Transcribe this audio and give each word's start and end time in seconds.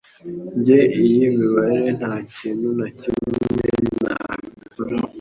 njye, 0.59 0.79
iyi 1.01 1.19
mibare 1.37 1.79
ntakintu 1.97 2.67
na 2.79 2.87
kimwe 2.99 3.65
nabikoraho 4.01 5.09